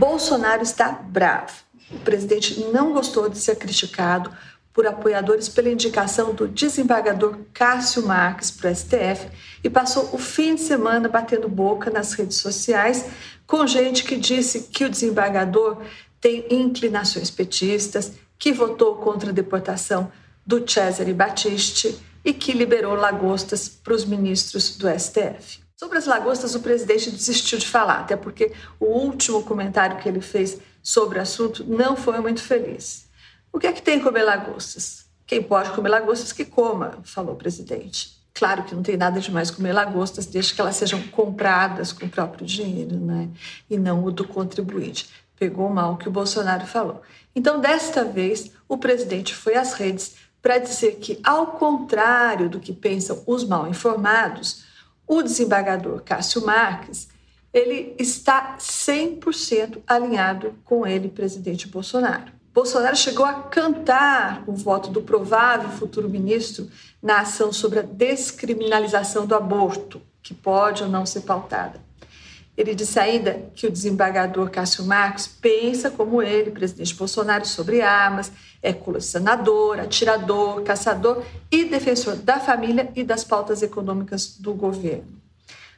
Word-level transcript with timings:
Bolsonaro 0.00 0.62
está 0.62 0.90
bravo. 0.90 1.52
O 1.90 1.98
presidente 1.98 2.58
não 2.72 2.94
gostou 2.94 3.28
de 3.28 3.36
ser 3.36 3.56
criticado 3.56 4.34
por 4.72 4.86
apoiadores 4.86 5.46
pela 5.46 5.68
indicação 5.68 6.32
do 6.32 6.48
desembargador 6.48 7.36
Cássio 7.52 8.06
Marques 8.06 8.50
para 8.50 8.70
o 8.70 8.74
STF 8.74 9.28
e 9.62 9.68
passou 9.68 10.08
o 10.14 10.16
fim 10.16 10.54
de 10.54 10.62
semana 10.62 11.06
batendo 11.06 11.50
boca 11.50 11.90
nas 11.90 12.14
redes 12.14 12.38
sociais 12.38 13.10
com 13.46 13.66
gente 13.66 14.02
que 14.04 14.16
disse 14.16 14.68
que 14.72 14.86
o 14.86 14.88
desembargador 14.88 15.82
tem 16.18 16.46
inclinações 16.48 17.30
petistas, 17.30 18.12
que 18.38 18.54
votou 18.54 18.96
contra 18.96 19.28
a 19.28 19.34
deportação 19.34 20.10
do 20.46 20.64
Cesare 20.66 21.12
Battisti 21.12 21.94
e 22.24 22.32
que 22.32 22.54
liberou 22.54 22.94
lagostas 22.94 23.68
para 23.68 23.92
os 23.92 24.06
ministros 24.06 24.78
do 24.78 24.88
STF. 24.88 25.60
Sobre 25.80 25.96
as 25.96 26.04
lagostas, 26.04 26.54
o 26.54 26.60
presidente 26.60 27.10
desistiu 27.10 27.58
de 27.58 27.66
falar, 27.66 28.00
até 28.00 28.14
porque 28.14 28.52
o 28.78 28.84
último 28.84 29.42
comentário 29.42 29.96
que 29.96 30.06
ele 30.06 30.20
fez 30.20 30.58
sobre 30.82 31.18
o 31.18 31.22
assunto 31.22 31.64
não 31.64 31.96
foi 31.96 32.20
muito 32.20 32.42
feliz. 32.42 33.08
O 33.50 33.58
que 33.58 33.66
é 33.66 33.72
que 33.72 33.80
tem 33.80 33.98
comer 33.98 34.24
lagostas? 34.24 35.06
Quem 35.26 35.42
pode 35.42 35.70
comer 35.70 35.88
lagostas 35.88 36.32
que 36.32 36.44
coma, 36.44 36.98
falou 37.02 37.32
o 37.32 37.38
presidente. 37.38 38.10
Claro 38.34 38.64
que 38.64 38.74
não 38.74 38.82
tem 38.82 38.98
nada 38.98 39.20
de 39.20 39.32
mais 39.32 39.50
comer 39.50 39.72
lagostas, 39.72 40.26
desde 40.26 40.52
que 40.52 40.60
elas 40.60 40.76
sejam 40.76 41.00
compradas 41.04 41.94
com 41.94 42.04
o 42.04 42.10
próprio 42.10 42.44
dinheiro, 42.44 42.96
né? 42.96 43.30
E 43.70 43.78
não 43.78 44.04
o 44.04 44.10
do 44.10 44.28
contribuinte. 44.28 45.08
Pegou 45.34 45.70
mal 45.70 45.94
o 45.94 45.96
que 45.96 46.08
o 46.08 46.12
Bolsonaro 46.12 46.66
falou. 46.66 47.00
Então, 47.34 47.58
desta 47.58 48.04
vez, 48.04 48.52
o 48.68 48.76
presidente 48.76 49.34
foi 49.34 49.54
às 49.54 49.72
redes 49.72 50.16
para 50.42 50.58
dizer 50.58 50.96
que, 50.96 51.18
ao 51.24 51.46
contrário 51.52 52.50
do 52.50 52.60
que 52.60 52.74
pensam 52.74 53.22
os 53.26 53.44
mal 53.44 53.66
informados, 53.66 54.68
o 55.10 55.22
desembargador 55.22 56.02
Cássio 56.04 56.46
Marques 56.46 57.08
ele 57.52 57.96
está 57.98 58.56
100% 58.58 59.82
alinhado 59.84 60.54
com 60.64 60.86
ele, 60.86 61.08
presidente 61.08 61.66
Bolsonaro. 61.66 62.30
Bolsonaro 62.54 62.94
chegou 62.94 63.26
a 63.26 63.34
cantar 63.34 64.44
o 64.46 64.52
voto 64.52 64.88
do 64.88 65.02
provável 65.02 65.68
futuro 65.70 66.08
ministro 66.08 66.70
na 67.02 67.22
ação 67.22 67.52
sobre 67.52 67.80
a 67.80 67.82
descriminalização 67.82 69.26
do 69.26 69.34
aborto, 69.34 70.00
que 70.22 70.32
pode 70.32 70.84
ou 70.84 70.88
não 70.88 71.04
ser 71.04 71.22
pautada. 71.22 71.80
Ele 72.60 72.74
disse 72.74 73.00
ainda 73.00 73.40
que 73.54 73.66
o 73.66 73.70
desembargador 73.70 74.50
Cássio 74.50 74.84
Marcos 74.84 75.26
pensa 75.26 75.90
como 75.90 76.20
ele, 76.20 76.50
presidente 76.50 76.94
Bolsonaro, 76.94 77.46
sobre 77.46 77.80
armas, 77.80 78.30
é 78.62 78.70
colecionador, 78.70 79.80
atirador, 79.80 80.62
caçador 80.62 81.24
e 81.50 81.64
defensor 81.64 82.16
da 82.16 82.38
família 82.38 82.92
e 82.94 83.02
das 83.02 83.24
pautas 83.24 83.62
econômicas 83.62 84.36
do 84.36 84.52
governo. 84.52 85.08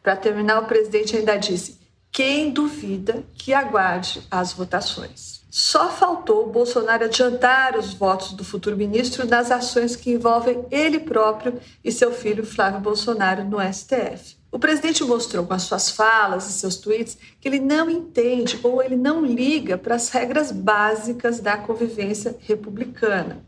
Para 0.00 0.14
terminar, 0.14 0.62
o 0.62 0.66
presidente 0.66 1.16
ainda 1.16 1.36
disse: 1.36 1.80
quem 2.12 2.52
duvida 2.52 3.24
que 3.34 3.52
aguarde 3.52 4.22
as 4.30 4.52
votações. 4.52 5.40
Só 5.50 5.90
faltou 5.90 6.48
Bolsonaro 6.48 7.06
adiantar 7.06 7.76
os 7.76 7.92
votos 7.92 8.34
do 8.34 8.44
futuro 8.44 8.76
ministro 8.76 9.26
nas 9.26 9.50
ações 9.50 9.96
que 9.96 10.12
envolvem 10.12 10.64
ele 10.70 11.00
próprio 11.00 11.60
e 11.82 11.90
seu 11.90 12.12
filho 12.12 12.46
Flávio 12.46 12.78
Bolsonaro 12.78 13.42
no 13.42 13.58
STF. 13.60 14.37
O 14.50 14.58
presidente 14.58 15.04
mostrou 15.04 15.46
com 15.46 15.52
as 15.52 15.62
suas 15.62 15.90
falas 15.90 16.48
e 16.48 16.52
seus 16.52 16.76
tweets 16.76 17.18
que 17.38 17.46
ele 17.46 17.60
não 17.60 17.88
entende 17.90 18.58
ou 18.62 18.82
ele 18.82 18.96
não 18.96 19.24
liga 19.24 19.76
para 19.76 19.94
as 19.94 20.08
regras 20.08 20.50
básicas 20.50 21.38
da 21.38 21.58
convivência 21.58 22.36
republicana. 22.40 23.44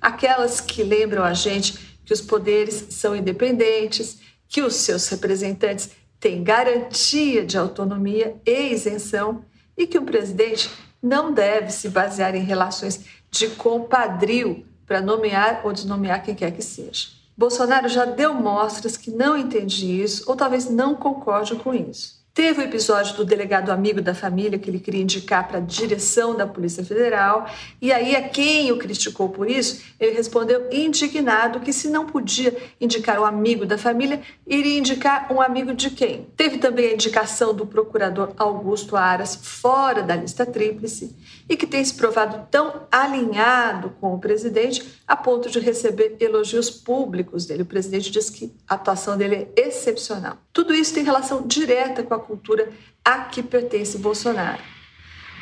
Aquelas 0.00 0.60
que 0.60 0.84
lembram 0.84 1.24
a 1.24 1.34
gente 1.34 1.98
que 2.04 2.12
os 2.12 2.20
poderes 2.20 2.86
são 2.90 3.16
independentes, 3.16 4.18
que 4.48 4.62
os 4.62 4.76
seus 4.76 5.08
representantes 5.08 5.90
têm 6.20 6.44
garantia 6.44 7.44
de 7.44 7.58
autonomia 7.58 8.36
e 8.46 8.72
isenção 8.72 9.44
e 9.76 9.86
que 9.86 9.98
o 9.98 10.04
presidente 10.04 10.70
não 11.02 11.32
deve 11.32 11.72
se 11.72 11.88
basear 11.88 12.36
em 12.36 12.44
relações 12.44 13.04
de 13.30 13.48
compadrio 13.48 14.64
para 14.86 15.00
nomear 15.00 15.62
ou 15.64 15.72
desnomear 15.72 16.24
quem 16.24 16.34
quer 16.34 16.52
que 16.52 16.62
seja. 16.62 17.08
Bolsonaro 17.36 17.88
já 17.88 18.04
deu 18.04 18.32
mostras 18.34 18.96
que 18.96 19.10
não 19.10 19.36
entende 19.36 20.02
isso 20.02 20.24
ou 20.26 20.34
talvez 20.34 20.70
não 20.70 20.94
concorde 20.94 21.54
com 21.56 21.74
isso. 21.74 22.25
Teve 22.36 22.60
o 22.60 22.64
episódio 22.64 23.16
do 23.16 23.24
delegado 23.24 23.70
amigo 23.70 24.02
da 24.02 24.14
família 24.14 24.58
que 24.58 24.68
ele 24.68 24.78
queria 24.78 25.00
indicar 25.00 25.48
para 25.48 25.56
a 25.56 25.62
direção 25.62 26.36
da 26.36 26.46
Polícia 26.46 26.84
Federal, 26.84 27.48
e 27.80 27.90
aí 27.90 28.14
a 28.14 28.28
quem 28.28 28.70
o 28.70 28.76
criticou 28.76 29.30
por 29.30 29.50
isso, 29.50 29.82
ele 29.98 30.12
respondeu 30.12 30.68
indignado 30.70 31.60
que 31.60 31.72
se 31.72 31.88
não 31.88 32.04
podia 32.04 32.54
indicar 32.78 33.18
um 33.18 33.24
amigo 33.24 33.64
da 33.64 33.78
família, 33.78 34.20
iria 34.46 34.78
indicar 34.78 35.32
um 35.32 35.40
amigo 35.40 35.72
de 35.72 35.88
quem? 35.88 36.26
Teve 36.36 36.58
também 36.58 36.90
a 36.90 36.92
indicação 36.92 37.54
do 37.54 37.66
procurador 37.66 38.34
Augusto 38.36 38.96
Aras 38.96 39.34
fora 39.34 40.02
da 40.02 40.14
lista 40.14 40.44
tríplice 40.44 41.16
e 41.48 41.56
que 41.56 41.66
tem 41.66 41.82
se 41.82 41.94
provado 41.94 42.46
tão 42.50 42.82
alinhado 42.92 43.94
com 43.98 44.12
o 44.12 44.18
presidente 44.18 45.00
a 45.08 45.16
ponto 45.16 45.48
de 45.48 45.58
receber 45.58 46.18
elogios 46.20 46.68
públicos 46.68 47.46
dele. 47.46 47.62
O 47.62 47.66
presidente 47.66 48.10
diz 48.10 48.28
que 48.28 48.52
a 48.68 48.74
atuação 48.74 49.16
dele 49.16 49.48
é 49.56 49.68
excepcional. 49.68 50.36
Tudo 50.52 50.74
isso 50.74 50.92
tem 50.92 51.04
relação 51.04 51.46
direta 51.46 52.02
com 52.02 52.12
a 52.12 52.25
cultura 52.26 52.68
a 53.04 53.20
que 53.20 53.42
pertence 53.42 53.98
Bolsonaro. 53.98 54.62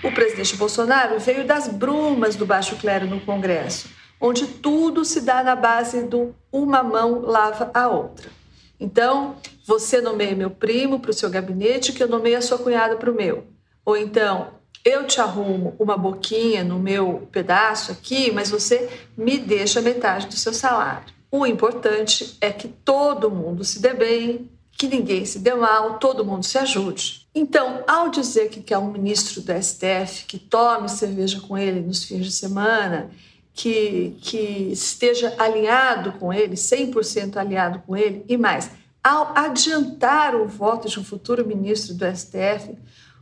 O 0.03 0.13
presidente 0.13 0.57
Bolsonaro 0.57 1.19
veio 1.19 1.47
das 1.47 1.67
brumas 1.67 2.37
do 2.37 2.45
baixo 2.45 2.77
clero 2.77 3.07
no 3.07 3.21
Congresso, 3.21 3.89
onde 4.21 4.47
tudo 4.47 5.05
se 5.05 5.23
dá 5.23 5.43
na 5.43 5.57
base 5.57 6.03
do 6.03 6.35
uma 6.53 6.83
mão 6.83 7.23
lava 7.23 7.71
a 7.73 7.89
outra. 7.89 8.31
Então, 8.79 9.37
você 9.67 10.01
nomeia 10.01 10.37
meu 10.37 10.51
primo 10.51 11.01
para 11.01 11.11
o 11.11 11.15
seu 11.15 11.31
gabinete, 11.31 11.93
que 11.93 12.03
eu 12.03 12.09
nomeio 12.09 12.37
a 12.37 12.43
sua 12.43 12.59
cunhada 12.59 12.97
para 12.97 13.11
o 13.11 13.15
meu. 13.15 13.47
Ou 13.85 13.97
então, 13.97 14.49
eu 14.85 15.07
te 15.07 15.21
arrumo 15.21 15.75
uma 15.79 15.97
boquinha 15.97 16.63
no 16.63 16.79
meu 16.79 17.27
pedaço 17.33 17.91
aqui, 17.91 18.31
mas 18.31 18.51
você 18.51 18.91
me 19.17 19.39
deixa 19.39 19.81
metade 19.81 20.27
do 20.27 20.37
seu 20.37 20.53
salário. 20.53 21.15
O 21.31 21.47
importante 21.47 22.37
é 22.41 22.53
que 22.53 22.69
todo 22.69 23.31
mundo 23.31 23.65
se 23.65 23.81
dê 23.81 23.95
bem, 23.95 24.51
que 24.77 24.89
ninguém 24.89 25.25
se 25.25 25.39
dê 25.39 25.55
mal, 25.55 25.99
todo 25.99 26.25
mundo 26.25 26.45
se 26.45 26.59
ajude. 26.59 27.27
Então, 27.35 27.83
ao 27.87 28.09
dizer 28.09 28.49
que 28.49 28.61
quer 28.61 28.79
um 28.79 28.91
ministro 28.91 29.41
do 29.41 29.53
STF 29.63 30.25
que 30.27 30.39
tome 30.39 30.89
cerveja 30.89 31.41
com 31.41 31.57
ele 31.57 31.81
nos 31.81 32.05
fins 32.05 32.25
de 32.25 32.33
semana, 32.33 33.11
que, 33.53 34.17
que 34.21 34.71
esteja 34.73 35.35
alinhado 35.39 36.13
com 36.13 36.33
ele, 36.33 36.55
100% 36.55 37.37
alinhado 37.37 37.83
com 37.87 37.97
ele, 37.97 38.25
e 38.29 38.37
mais, 38.37 38.71
ao 39.03 39.37
adiantar 39.37 40.35
o 40.35 40.49
voto 40.49 40.89
de 40.89 40.99
um 40.99 41.05
futuro 41.05 41.47
ministro 41.47 41.95
do 41.95 42.05
STF, 42.05 42.77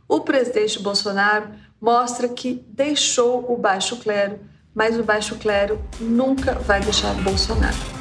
o 0.07 0.21
presidente 0.21 0.79
Bolsonaro 0.79 1.49
mostra 1.79 2.27
que 2.27 2.63
deixou 2.69 3.51
o 3.51 3.57
baixo 3.57 3.97
clero, 3.97 4.39
mas 4.73 4.97
o 4.97 5.03
baixo 5.03 5.35
clero 5.35 5.79
nunca 5.99 6.53
vai 6.53 6.81
deixar 6.81 7.13
Bolsonaro. 7.21 7.92